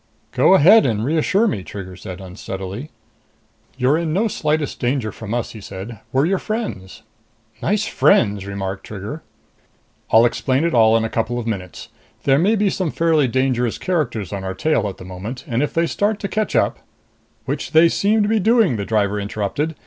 "Go 0.31 0.55
ahead 0.55 0.83
and 0.87 1.05
reassure 1.05 1.45
me," 1.47 1.61
Trigger 1.63 1.95
said 1.95 2.19
unsteadily. 2.19 2.89
"You're 3.77 3.99
in 3.99 4.11
no 4.11 4.27
slightest 4.27 4.79
danger 4.79 5.11
from 5.11 5.31
us," 5.31 5.51
he 5.51 5.61
said. 5.61 5.99
"We're 6.11 6.25
your 6.25 6.39
friends." 6.39 7.03
"Nice 7.61 7.85
friends!" 7.85 8.47
remarked 8.47 8.83
Trigger. 8.83 9.21
"I'll 10.09 10.25
explain 10.25 10.63
it 10.63 10.73
all 10.73 10.97
in 10.97 11.03
a 11.05 11.07
couple 11.07 11.37
of 11.37 11.45
minutes. 11.45 11.89
There 12.23 12.39
may 12.39 12.55
be 12.55 12.71
some 12.71 12.89
fairly 12.89 13.27
dangerous 13.27 13.77
characters 13.77 14.33
on 14.33 14.43
our 14.43 14.55
tail 14.55 14.89
at 14.89 14.97
the 14.97 15.05
moment, 15.05 15.45
and 15.47 15.61
if 15.61 15.71
they 15.75 15.85
start 15.85 16.19
to 16.21 16.27
catch 16.27 16.55
up" 16.55 16.79
"Which 17.45 17.69
they 17.71 17.87
seem 17.87 18.23
to 18.23 18.27
be 18.27 18.39
doing," 18.39 18.77
the 18.77 18.85
driver 18.85 19.19
interrupted. 19.19 19.75